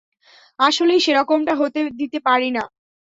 আসলেই 0.59 0.99
সেরকমটা 0.99 1.53
হতে 1.55 1.79
দিতে 1.99 2.19
পারি 2.27 2.49
না! 2.51 2.63